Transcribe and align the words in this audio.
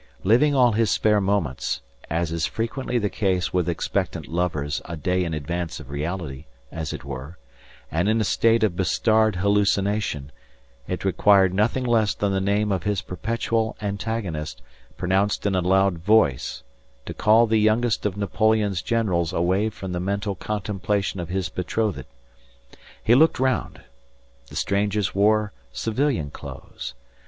Living 0.23 0.55
all 0.55 0.71
his 0.71 0.89
spare 0.89 1.21
moments, 1.21 1.83
as 2.09 2.31
is 2.31 2.47
frequently 2.47 2.97
the 2.97 3.07
case 3.07 3.53
with 3.53 3.69
expectant 3.69 4.27
lovers 4.27 4.81
a 4.85 4.97
day 4.97 5.23
in 5.23 5.31
advance 5.35 5.79
of 5.79 5.91
reality, 5.91 6.45
as 6.71 6.91
it 6.91 7.03
were, 7.05 7.37
and 7.91 8.09
in 8.09 8.19
a 8.19 8.23
state 8.23 8.63
of 8.63 8.75
bestarred 8.75 9.35
hallucination, 9.35 10.31
it 10.87 11.05
required 11.05 11.53
nothing 11.53 11.83
less 11.83 12.15
than 12.15 12.31
the 12.31 12.41
name 12.41 12.71
of 12.71 12.81
his 12.81 13.03
perpetual 13.03 13.77
antagonist 13.79 14.63
pronounced 14.97 15.45
in 15.45 15.53
a 15.53 15.61
loud 15.61 15.99
voice 15.99 16.63
to 17.05 17.13
call 17.13 17.45
the 17.45 17.59
youngest 17.59 18.03
of 18.03 18.17
Napoleon's 18.17 18.81
generals 18.81 19.31
away 19.31 19.69
from 19.69 19.91
the 19.91 19.99
mental 19.99 20.33
contemplation 20.33 21.19
of 21.19 21.29
his 21.29 21.47
betrothed. 21.47 22.05
He 23.03 23.13
looked 23.13 23.39
round. 23.39 23.83
The 24.47 24.55
strangers 24.55 25.13
wore 25.13 25.53
civilian 25.71 26.31
clothes. 26.31 26.95